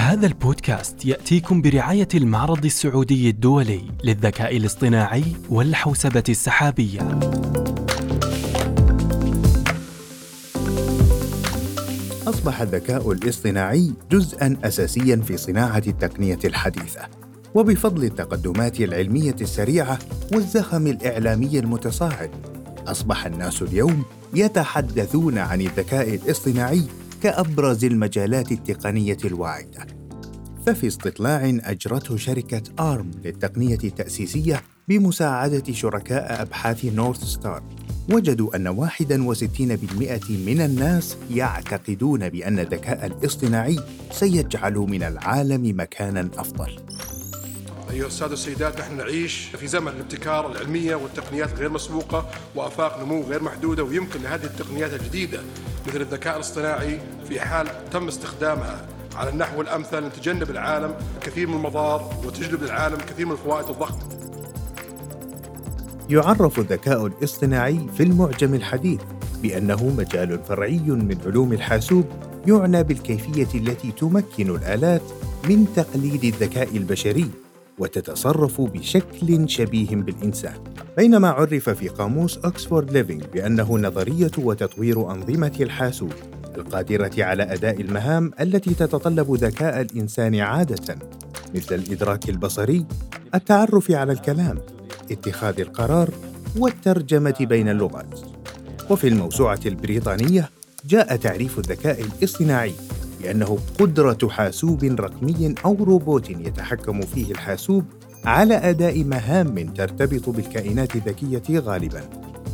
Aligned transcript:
هذا 0.00 0.26
البودكاست 0.26 1.04
يأتيكم 1.04 1.62
برعاية 1.62 2.08
المعرض 2.14 2.64
السعودي 2.64 3.30
الدولي 3.30 3.80
للذكاء 4.04 4.56
الاصطناعي 4.56 5.24
والحوسبة 5.50 6.22
السحابية. 6.28 7.18
أصبح 12.26 12.60
الذكاء 12.60 13.12
الاصطناعي 13.12 13.92
جزءًا 14.10 14.56
أساسيًا 14.64 15.16
في 15.16 15.36
صناعة 15.36 15.82
التقنية 15.86 16.38
الحديثة، 16.44 17.00
وبفضل 17.54 18.04
التقدمات 18.04 18.80
العلمية 18.80 19.36
السريعة 19.40 19.98
والزخم 20.32 20.86
الإعلامي 20.86 21.58
المتصاعد، 21.58 22.30
أصبح 22.86 23.26
الناس 23.26 23.62
اليوم 23.62 24.04
يتحدثون 24.34 25.38
عن 25.38 25.60
الذكاء 25.60 26.14
الاصطناعي 26.14 26.82
كأبرز 27.22 27.84
المجالات 27.84 28.52
التقنية 28.52 29.18
الواعدة. 29.24 29.99
ففي 30.66 30.86
استطلاع 30.86 31.58
أجرته 31.64 32.16
شركة 32.16 32.62
آرم 32.80 33.10
للتقنية 33.24 33.78
التأسيسية 33.84 34.62
بمساعدة 34.88 35.72
شركاء 35.72 36.42
أبحاث 36.42 36.84
نورث 36.84 37.24
ستار. 37.24 37.62
وجدوا 38.12 38.56
أن 38.56 38.68
61% 38.68 40.30
من 40.30 40.60
الناس 40.60 41.16
يعتقدون 41.30 42.28
بأن 42.28 42.58
الذكاء 42.58 43.06
الاصطناعي 43.06 43.78
سيجعل 44.10 44.74
من 44.74 45.02
العالم 45.02 45.80
مكانا 45.80 46.30
أفضل. 46.38 46.78
أيها 47.90 48.06
السادة 48.06 48.30
والسيدات 48.30 48.80
نحن 48.80 48.96
نعيش 48.96 49.36
في 49.36 49.66
زمن 49.66 49.88
الابتكار 49.88 50.52
العلمية 50.52 50.94
والتقنيات 50.94 51.52
الغير 51.52 51.70
مسبوقة 51.70 52.30
وآفاق 52.54 53.02
نمو 53.02 53.22
غير 53.22 53.42
محدودة 53.42 53.84
ويمكن 53.84 54.22
لهذه 54.22 54.44
التقنيات 54.44 54.92
الجديدة 54.92 55.40
مثل 55.86 56.00
الذكاء 56.00 56.36
الاصطناعي 56.36 57.00
في 57.28 57.40
حال 57.40 57.90
تم 57.90 58.08
استخدامها. 58.08 58.99
على 59.20 59.30
النحو 59.30 59.60
الأمثل 59.60 60.04
نتجنب 60.04 60.50
العالم 60.50 60.94
كثير 61.22 61.48
من 61.48 61.54
المضار 61.54 62.14
وتجلب 62.24 62.62
للعالم 62.62 62.96
كثير 62.96 63.26
من 63.26 63.32
الفوائد 63.32 63.68
الضخمة 63.68 63.98
يعرف 66.10 66.58
الذكاء 66.58 67.06
الاصطناعي 67.06 67.80
في 67.96 68.02
المعجم 68.02 68.54
الحديث 68.54 69.00
بأنه 69.42 69.94
مجال 69.98 70.38
فرعي 70.48 70.78
من 70.78 71.18
علوم 71.26 71.52
الحاسوب 71.52 72.04
يعنى 72.46 72.82
بالكيفية 72.82 73.58
التي 73.58 73.92
تمكن 73.92 74.54
الآلات 74.54 75.02
من 75.48 75.66
تقليد 75.76 76.24
الذكاء 76.24 76.76
البشري 76.76 77.30
وتتصرف 77.78 78.60
بشكل 78.60 79.48
شبيه 79.48 79.96
بالإنسان. 79.96 80.54
بينما 80.96 81.28
عرف 81.28 81.70
في 81.70 81.88
قاموس 81.88 82.38
أكسفورد 82.38 82.90
Living 82.90 83.24
بأنه 83.24 83.78
نظرية 83.78 84.30
وتطوير 84.38 85.10
أنظمة 85.10 85.56
الحاسوب 85.60 86.12
القادرة 86.56 87.10
على 87.18 87.42
أداء 87.42 87.80
المهام 87.80 88.30
التي 88.40 88.74
تتطلب 88.74 89.34
ذكاء 89.34 89.80
الإنسان 89.80 90.34
عادة 90.34 90.96
مثل 91.54 91.74
الإدراك 91.74 92.28
البصري، 92.28 92.86
التعرف 93.34 93.90
على 93.90 94.12
الكلام، 94.12 94.58
اتخاذ 95.10 95.60
القرار 95.60 96.10
والترجمة 96.56 97.36
بين 97.40 97.68
اللغات. 97.68 98.20
وفي 98.90 99.08
الموسوعة 99.08 99.60
البريطانية 99.66 100.50
جاء 100.86 101.16
تعريف 101.16 101.58
الذكاء 101.58 102.00
الاصطناعي 102.00 102.72
بأنه 103.22 103.58
قدرة 103.80 104.28
حاسوب 104.28 104.84
رقمي 104.84 105.54
أو 105.64 105.76
روبوت 105.84 106.30
يتحكم 106.30 107.00
فيه 107.00 107.32
الحاسوب 107.32 107.84
على 108.24 108.54
أداء 108.54 109.04
مهام 109.04 109.74
ترتبط 109.74 110.28
بالكائنات 110.28 110.96
الذكية 110.96 111.58
غالباً. 111.58 112.00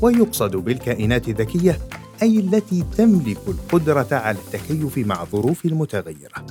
ويقصد 0.03 0.57
بالكائنات 0.57 1.29
الذكية 1.29 1.79
أي 2.23 2.41
التي 2.41 2.85
تملك 2.97 3.39
القدرة 3.49 4.07
على 4.13 4.39
التكيف 4.39 4.99
مع 4.99 5.23
الظروف 5.23 5.67
المتغيرة. 5.67 6.47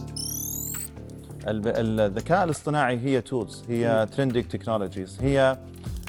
الذكاء 1.48 2.44
الاصطناعي 2.44 2.98
هي 2.98 3.22
tools 3.22 3.64
هي 3.70 4.08
trending 4.18 4.44
technologies 4.44 5.18
هي 5.22 5.58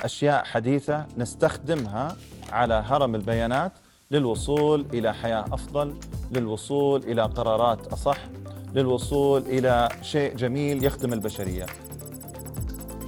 أشياء 0.03 0.45
حديثة 0.45 1.07
نستخدمها 1.19 2.17
على 2.53 2.85
هرم 2.87 3.15
البيانات 3.15 3.73
للوصول 4.11 4.87
إلى 4.95 5.15
حياة 5.15 5.45
أفضل 5.53 5.95
للوصول 6.33 7.03
إلى 7.03 7.23
قرارات 7.23 7.87
أصح 7.87 8.19
للوصول 8.75 9.43
إلى 9.43 9.89
شيء 10.03 10.37
جميل 10.37 10.85
يخدم 10.85 11.13
البشرية. 11.13 11.67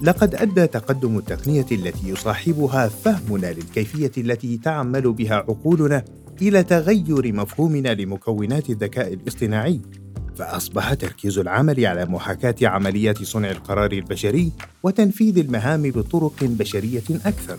لقد 0.03 0.35
أدى 0.35 0.67
تقدم 0.67 1.19
التقنية 1.19 1.67
التي 1.73 2.09
يصاحبها 2.09 2.89
فهمنا 2.89 3.53
للكيفية 3.53 4.13
التي 4.19 4.57
تعمل 4.57 5.13
بها 5.13 5.35
عقولنا. 5.35 6.05
إلى 6.43 6.63
تغير 6.63 7.35
مفهومنا 7.35 7.95
لمكونات 7.95 8.71
الذكاء 8.71 9.13
الاصطناعي 9.13 9.81
فأصبح 10.37 10.95
تركيز 10.95 11.39
العمل 11.39 11.87
على 11.87 12.05
محاكاة 12.05 12.69
عمليات 12.69 13.23
صنع 13.23 13.51
القرار 13.51 13.93
البشري 13.93 14.53
وتنفيذ 14.83 15.39
المهام 15.39 15.91
بطرق 15.91 16.45
بشرية 16.45 17.03
أكثر 17.11 17.57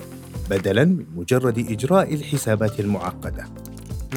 بدلا 0.50 0.86
من 0.86 1.06
مجرد 1.16 1.58
إجراء 1.60 2.14
الحسابات 2.14 2.80
المعقدة. 2.80 3.46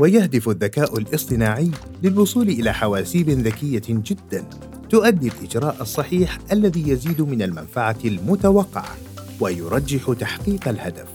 ويهدف 0.01 0.49
الذكاء 0.49 0.99
الاصطناعي 0.99 1.71
للوصول 2.03 2.49
إلى 2.49 2.75
حواسيب 2.75 3.31
ذكية 3.31 3.83
جدا 3.89 4.45
تؤدي 4.91 5.28
الإجراء 5.28 5.77
الصحيح 5.81 6.39
الذي 6.53 6.89
يزيد 6.89 7.22
من 7.22 7.43
المنفعة 7.43 7.99
المتوقعة 8.05 8.97
ويرجح 9.41 10.12
تحقيق 10.21 10.69
الهدف. 10.69 11.09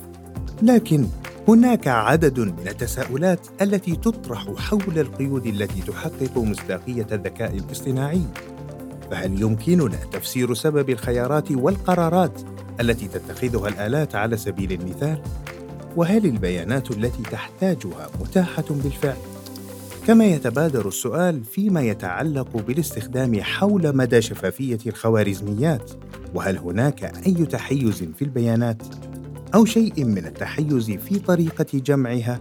لكن 0.62 1.08
هناك 1.48 1.88
عدد 1.88 2.40
من 2.40 2.68
التساؤلات 2.68 3.48
التي 3.62 3.96
تطرح 3.96 4.54
حول 4.58 5.00
القيود 5.00 5.46
التي 5.46 5.82
تحقق 5.82 6.38
مصداقية 6.38 7.08
الذكاء 7.12 7.58
الاصطناعي. 7.58 8.22
فهل 9.12 9.42
يمكننا 9.42 9.98
تفسير 10.12 10.54
سبب 10.54 10.90
الخيارات 10.90 11.52
والقرارات 11.52 12.42
التي 12.80 13.08
تتخذها 13.08 13.68
الآلات 13.70 14.16
على 14.16 14.38
سبيل 14.38 14.72
المثال؟ 14.72 15.22
وهل 15.96 16.26
البيانات 16.26 16.92
التي 16.92 17.24
تحتاجها 17.24 18.10
متاحة 18.20 18.66
بالفعل؟ 18.70 19.18
كما 20.08 20.26
يتبادر 20.26 20.88
السؤال 20.88 21.44
فيما 21.44 21.82
يتعلق 21.82 22.58
بالاستخدام 22.58 23.42
حول 23.42 23.96
مدى 23.96 24.22
شفافية 24.22 24.80
الخوارزميات 24.88 25.92
وهل 26.36 26.58
هناك 26.58 27.04
أي 27.04 27.46
تحيز 27.46 28.04
في 28.04 28.22
البيانات؟ 28.22 29.07
أو 29.56 29.66
شيء 29.66 30.06
من 30.06 30.26
التحيز 30.26 30.92
في 30.92 31.20
طريقة 31.20 31.66
جمعها. 31.74 32.40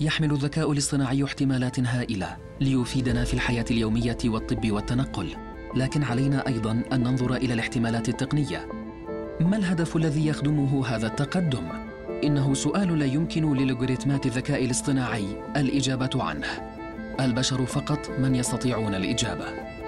يحمل 0.00 0.32
الذكاء 0.32 0.72
الاصطناعي 0.72 1.24
احتمالات 1.24 1.80
هائلة 1.80 2.36
ليفيدنا 2.60 3.24
في 3.24 3.34
الحياة 3.34 3.64
اليومية 3.70 4.18
والطب 4.24 4.70
والتنقل. 4.70 5.28
لكن 5.76 6.02
علينا 6.02 6.46
أيضا 6.46 6.82
أن 6.92 7.02
ننظر 7.02 7.34
إلى 7.34 7.54
الاحتمالات 7.54 8.08
التقنية. 8.08 8.68
ما 9.40 9.56
الهدف 9.56 9.96
الذي 9.96 10.26
يخدمه 10.26 10.86
هذا 10.86 11.06
التقدم؟ 11.06 11.68
إنه 12.24 12.54
سؤال 12.54 12.98
لا 12.98 13.06
يمكن 13.06 13.52
للوغاريتمات 13.54 14.26
الذكاء 14.26 14.64
الاصطناعي 14.64 15.26
الإجابة 15.56 16.22
عنه. 16.22 16.46
البشر 17.20 17.66
فقط 17.66 18.10
من 18.18 18.34
يستطيعون 18.34 18.94
الإجابة. 18.94 19.79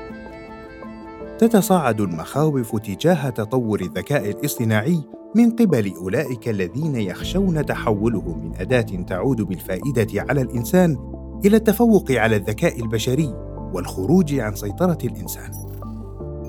تتصاعد 1.42 2.00
المخاوف 2.00 2.76
تجاه 2.76 3.30
تطور 3.30 3.80
الذكاء 3.80 4.30
الاصطناعي 4.30 5.00
من 5.34 5.50
قبل 5.50 5.94
أولئك 5.96 6.48
الذين 6.48 6.96
يخشون 6.96 7.66
تحوله 7.66 8.34
من 8.34 8.52
أداة 8.60 9.04
تعود 9.06 9.42
بالفائدة 9.42 10.22
على 10.22 10.40
الإنسان 10.40 10.98
إلى 11.44 11.56
التفوق 11.56 12.12
على 12.12 12.36
الذكاء 12.36 12.80
البشري 12.82 13.34
والخروج 13.74 14.34
عن 14.34 14.54
سيطرة 14.54 14.98
الإنسان. 15.04 15.50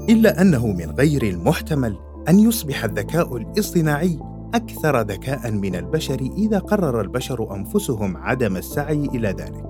إلا 0.09 0.41
أنه 0.41 0.67
من 0.67 0.91
غير 0.91 1.23
المحتمل 1.23 1.97
أن 2.29 2.39
يصبح 2.39 2.83
الذكاء 2.83 3.37
الاصطناعي 3.37 4.19
أكثر 4.53 5.01
ذكاء 5.01 5.51
من 5.51 5.75
البشر 5.75 6.19
إذا 6.37 6.59
قرر 6.59 7.01
البشر 7.01 7.55
أنفسهم 7.55 8.17
عدم 8.17 8.57
السعي 8.57 9.05
إلى 9.05 9.27
ذلك. 9.27 9.69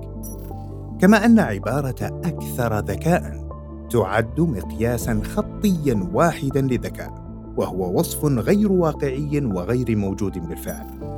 كما 0.99 1.25
أن 1.25 1.39
عبارة 1.39 2.21
أكثر 2.25 2.79
ذكاء 2.79 3.42
تعد 3.89 4.41
مقياسا 4.41 5.21
خطيا 5.24 6.09
واحدا 6.13 6.62
للذكاء 6.62 7.24
وهو 7.57 8.00
وصف 8.00 8.25
غير 8.25 8.71
واقعي 8.71 9.45
وغير 9.45 9.95
موجود 9.95 10.47
بالفعل 10.47 11.13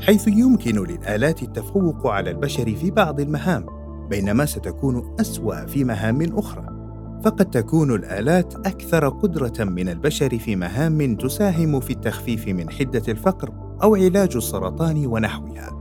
حيث 0.00 0.28
يمكن 0.28 0.84
للآلات 0.84 1.42
التفوق 1.42 2.06
على 2.06 2.30
البشر 2.30 2.74
في 2.74 2.90
بعض 2.90 3.20
المهام 3.20 3.66
بينما 4.10 4.46
ستكون 4.46 5.16
أسوأ 5.20 5.66
في 5.66 5.84
مهام 5.84 6.38
أخرى. 6.38 6.66
فقد 7.24 7.50
تكون 7.50 7.94
الآلات 7.94 8.54
أكثر 8.54 9.08
قدرة 9.08 9.64
من 9.64 9.88
البشر 9.88 10.38
في 10.38 10.56
مهام 10.56 11.14
تساهم 11.14 11.80
في 11.80 11.92
التخفيف 11.92 12.48
من 12.48 12.70
حدة 12.70 13.02
الفقر 13.08 13.52
أو 13.82 13.94
علاج 13.94 14.36
السرطان 14.36 15.06
ونحوها. 15.06 15.79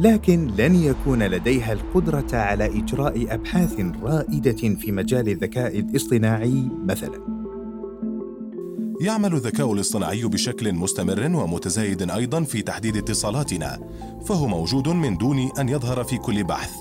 لكن 0.00 0.50
لن 0.58 0.74
يكون 0.74 1.22
لديها 1.22 1.72
القدرة 1.72 2.26
على 2.32 2.66
إجراء 2.66 3.34
أبحاث 3.34 3.80
رائدة 4.02 4.76
في 4.76 4.92
مجال 4.92 5.28
الذكاء 5.28 5.78
الاصطناعي 5.78 6.68
مثلا. 6.84 7.20
يعمل 9.00 9.34
الذكاء 9.34 9.72
الاصطناعي 9.72 10.24
بشكل 10.24 10.72
مستمر 10.72 11.36
ومتزايد 11.36 12.10
أيضا 12.10 12.42
في 12.42 12.62
تحديد 12.62 12.96
اتصالاتنا 12.96 13.78
فهو 14.26 14.46
موجود 14.46 14.88
من 14.88 15.16
دون 15.16 15.50
أن 15.58 15.68
يظهر 15.68 16.04
في 16.04 16.16
كل 16.18 16.44
بحث. 16.44 16.72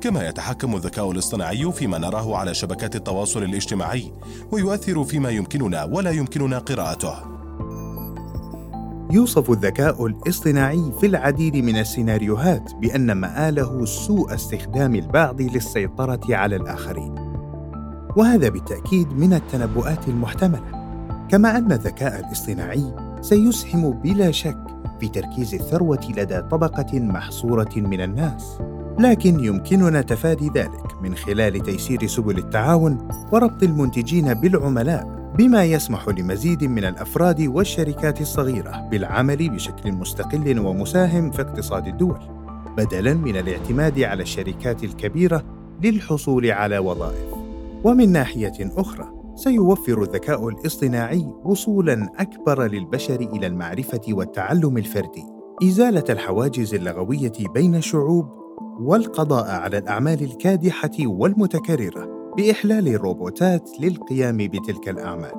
كما 0.00 0.28
يتحكم 0.28 0.76
الذكاء 0.76 1.10
الاصطناعي 1.10 1.72
فيما 1.72 1.98
نراه 1.98 2.36
على 2.36 2.54
شبكات 2.54 2.96
التواصل 2.96 3.42
الاجتماعي 3.42 4.12
ويؤثر 4.50 5.04
فيما 5.04 5.30
يمكننا 5.30 5.84
ولا 5.84 6.10
يمكننا 6.10 6.58
قراءته. 6.58 7.31
يوصف 9.12 9.50
الذكاء 9.50 10.06
الاصطناعي 10.06 10.92
في 11.00 11.06
العديد 11.06 11.56
من 11.56 11.78
السيناريوهات 11.78 12.74
بأن 12.74 13.12
مآله 13.12 13.84
سوء 13.84 14.34
استخدام 14.34 14.94
البعض 14.94 15.40
للسيطرة 15.40 16.20
على 16.36 16.56
الآخرين. 16.56 17.14
وهذا 18.16 18.48
بالتأكيد 18.48 19.12
من 19.12 19.32
التنبؤات 19.32 20.08
المحتملة. 20.08 20.82
كما 21.28 21.58
أن 21.58 21.72
الذكاء 21.72 22.20
الاصطناعي 22.20 22.94
سيسهم 23.20 23.90
بلا 23.90 24.30
شك 24.30 24.64
في 25.00 25.08
تركيز 25.08 25.54
الثروة 25.54 26.12
لدى 26.16 26.40
طبقة 26.40 27.00
محصورة 27.00 27.70
من 27.76 28.00
الناس. 28.00 28.58
لكن 28.98 29.44
يمكننا 29.44 30.00
تفادي 30.00 30.48
ذلك 30.48 31.02
من 31.02 31.14
خلال 31.14 31.60
تيسير 31.60 32.06
سبل 32.06 32.38
التعاون 32.38 33.08
وربط 33.32 33.62
المنتجين 33.62 34.34
بالعملاء 34.34 35.21
بما 35.38 35.64
يسمح 35.64 36.08
لمزيد 36.08 36.64
من 36.64 36.84
الأفراد 36.84 37.40
والشركات 37.40 38.20
الصغيرة 38.20 38.88
بالعمل 38.90 39.48
بشكل 39.48 39.92
مستقل 39.92 40.58
ومساهم 40.58 41.30
في 41.30 41.42
اقتصاد 41.42 41.86
الدول 41.86 42.18
بدلا 42.76 43.14
من 43.14 43.36
الاعتماد 43.36 44.00
على 44.00 44.22
الشركات 44.22 44.84
الكبيرة 44.84 45.42
للحصول 45.82 46.50
على 46.50 46.78
وظائف. 46.78 47.34
ومن 47.84 48.12
ناحية 48.12 48.52
أخرى 48.60 49.12
سيوفر 49.34 50.02
الذكاء 50.02 50.48
الاصطناعي 50.48 51.26
وصولا 51.44 52.08
أكبر 52.18 52.62
للبشر 52.62 53.20
إلى 53.20 53.46
المعرفة 53.46 54.00
والتعلم 54.08 54.78
الفردي. 54.78 55.24
إزالة 55.62 56.04
الحواجز 56.10 56.74
اللغوية 56.74 57.32
بين 57.54 57.74
الشعوب 57.74 58.28
والقضاء 58.80 59.50
على 59.50 59.78
الأعمال 59.78 60.22
الكادحة 60.22 61.06
والمتكررة 61.06 62.11
بإحلال 62.36 62.88
الروبوتات 62.88 63.70
للقيام 63.80 64.36
بتلك 64.36 64.88
الأعمال. 64.88 65.32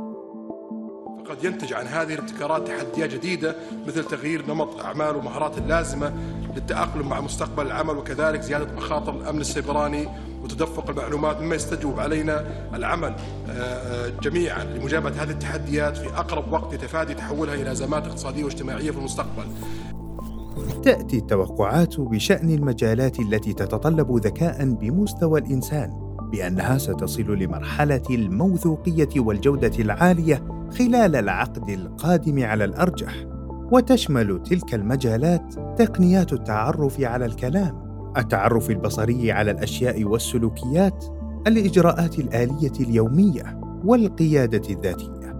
قد 1.30 1.44
ينتج 1.44 1.74
عن 1.74 1.86
هذه 1.86 2.13
الابتكارات 2.13 2.68
تحديات 2.68 3.10
جديدة 3.10 3.56
مثل 3.88 4.04
تغيير 4.04 4.45
نمط 4.48 4.75
الأعمال 4.75 5.16
والمهارات 5.16 5.57
اللازمة 5.57 6.13
للتأقلم 6.56 7.10
مع 7.10 7.22
مستقبل 7.22 7.66
العمل 7.66 7.98
وكذلك 7.98 8.42
زيادة 8.42 8.75
مخاطر 8.75 9.16
الأمن 9.16 9.42
السيبراني 9.42 10.07
وتدفق 10.44 10.90
المعلومات 10.90 11.42
مما 11.42 11.56
يستجوب 11.56 12.00
علينا 12.00 12.45
العمل. 12.75 13.16
آه، 13.50 13.51
آه، 13.51 14.10
جميعا 14.24 14.63
لمجابهة 14.63 15.24
هذه 15.24 15.31
التحديات 15.31 15.98
في 15.98 16.07
أقرب 16.07 16.54
وقت 16.54 16.74
لتفادي 16.74 17.13
تحولها 17.13 17.54
إلى 17.54 17.72
أزمات 17.72 18.07
اقتصادية 18.07 18.44
واجتماعية 18.44 18.92
في 18.92 18.98
المستقبل. 18.98 19.46
تأتي 20.84 21.18
التوقعات 21.18 22.00
بشأن 22.00 22.50
المجالات 22.50 23.19
التي 23.19 23.54
تتطلب 23.54 24.18
ذكاء 24.18 24.66
بمستوى 24.66 25.39
الإنسان. 25.39 26.03
بأنها 26.34 26.78
ستصل 26.78 27.38
لمرحلة 27.38 28.02
الموثوقية 28.10 29.10
والجودة 29.18 29.72
العالية 29.80 30.44
خلال 30.80 31.16
العقد 31.16 31.70
القادم 31.70 32.44
على 32.44 32.66
الأرجح 32.66 33.26
وتشمل 33.72 34.44
تلك 34.44 34.74
المجالات 34.74 35.54
تقنيات 35.78 36.34
التعرف 36.34 37.02
على 37.02 37.26
الكلام 37.26 37.84
التعرف 38.18 38.70
البصري 38.70 39.32
على 39.32 39.52
الأشياء 39.52 40.04
والسلوكيات 40.04 41.06
الإجراءات 41.48 42.20
الآلية 42.20 42.74
اليومية 42.80 43.60
والقيادة 43.86 44.70
الذاتية. 44.70 45.34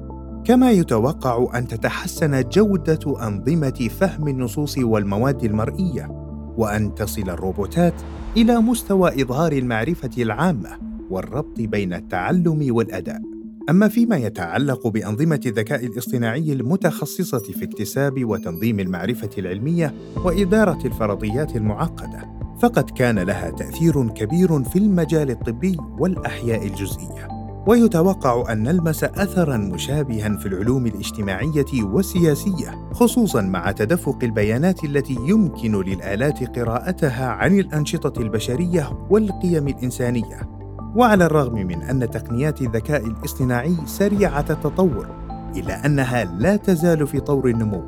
كما 0.46 0.72
يتوقع 0.72 1.58
أن 1.58 1.68
تتحسن 1.68 2.44
جودة 2.50 3.28
أنظمة 3.28 3.90
فهم 4.00 4.28
النصوص 4.28 4.78
والمواد 4.78 5.44
المرئية 5.44 6.23
وأن 6.58 6.96
تصل 6.96 7.30
الروبوتات 7.30 7.94
إلى 8.38 8.60
مستوى 8.60 9.22
إظهار 9.22 9.52
المعرفة 9.52 10.10
العامة 10.18 10.70
والربط 11.10 11.62
بين 11.62 11.94
التعلم 11.94 12.76
والأداء. 12.76 13.22
أما 13.70 13.88
فيما 13.88 14.18
يتعلق 14.18 14.88
بأنظمة 14.88 15.42
الذكاء 15.46 15.86
الاصطناعي 15.86 16.54
المتخصصة 16.54 17.40
في 17.40 17.66
اكتساب 17.66 18.26
وتنظيم 18.26 18.80
المعرفة 18.80 19.30
العلمية 19.38 19.94
وإدارة 20.26 20.88
الفرضيات 20.88 21.56
المعقدة 21.56 22.34
فقد 22.62 22.90
كان 22.90 23.20
لها 23.20 23.50
تأثير 23.50 24.10
كبير 24.10 24.64
في 24.64 24.80
المجال 24.80 25.32
الطبي 25.32 25.78
والأحياء 26.00 26.68
الجزئية. 26.68 27.33
ويتوقع 27.68 28.52
أن 28.54 28.64
نلمس 28.64 29.04
اثرا 29.04 29.58
مشابها 29.58 30.38
في 30.38 30.46
العلوم 30.46 30.86
الاجتماعية 30.86 31.84
والسياسية 31.84 32.90
خصوصا 32.92 33.42
مع 33.42 33.72
تدفق 33.72 34.18
البيانات 34.24 34.84
التي 34.84 35.18
يمكن 35.28 35.82
للآلات 35.82 36.60
قراءتها 36.60 37.28
عن 37.28 37.60
الأنشطة 37.60 38.22
البشرية 38.22 39.08
والقيم 39.10 39.68
الإنسانية. 39.68 40.50
وعلى 40.96 41.26
الرغم 41.26 41.54
من 41.54 41.82
أن 41.82 42.12
تقنيات 42.12 42.62
الذكاء 42.62 43.06
الاصطناعي 43.06 43.76
سريعة 43.86 44.46
التطور 44.50 45.08
إلا 45.56 45.86
أنها 45.86 46.24
لا 46.24 46.56
تزال 46.56 47.08
في 47.08 47.20
طور 47.20 47.48
النمو. 47.48 47.84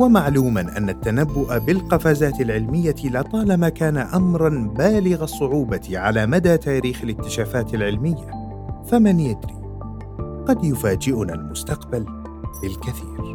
ومعلوما 0.00 0.76
أن 0.76 0.88
التنبؤ 0.88 1.58
بالقفزات 1.58 2.40
العلمية 2.40 2.96
لطالما 3.04 3.68
كان 3.68 3.96
امرا 3.96 4.72
بالغ 4.78 5.24
الصعوبة 5.24 5.98
على 5.98 6.26
مدى 6.26 6.56
تاريخ 6.56 7.02
الاكتشافات 7.02 7.74
العلمية. 7.74 8.43
فمن 8.86 9.20
يدري؟ 9.20 9.54
قد 10.48 10.64
يفاجئنا 10.64 11.34
المستقبل 11.34 12.06
بالكثير. 12.62 13.34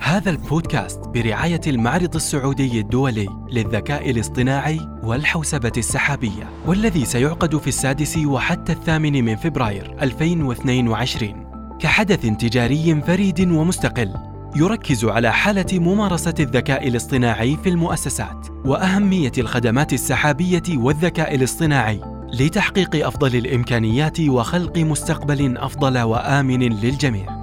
هذا 0.00 0.30
البودكاست 0.30 1.08
برعاية 1.08 1.60
المعرض 1.66 2.14
السعودي 2.14 2.80
الدولي 2.80 3.28
للذكاء 3.52 4.10
الاصطناعي 4.10 4.80
والحوسبة 5.02 5.72
السحابية 5.76 6.48
والذي 6.66 7.04
سيعقد 7.04 7.56
في 7.56 7.68
السادس 7.68 8.16
وحتى 8.16 8.72
الثامن 8.72 9.24
من 9.24 9.36
فبراير 9.36 9.96
2022 10.02 11.46
كحدث 11.78 12.20
تجاري 12.20 13.00
فريد 13.00 13.40
ومستقل. 13.40 14.29
يركز 14.56 15.04
على 15.04 15.32
حالة 15.32 15.78
ممارسة 15.78 16.34
الذكاء 16.40 16.88
الاصطناعي 16.88 17.56
في 17.62 17.68
المؤسسات 17.68 18.46
وأهمية 18.64 19.32
الخدمات 19.38 19.92
السحابية 19.92 20.62
والذكاء 20.76 21.34
الاصطناعي 21.34 22.00
لتحقيق 22.40 23.06
أفضل 23.06 23.36
الإمكانيات 23.36 24.20
وخلق 24.20 24.78
مستقبل 24.78 25.56
أفضل 25.58 25.98
وآمن 25.98 26.62
للجميع. 26.62 27.39